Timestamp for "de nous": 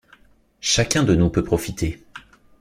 1.03-1.29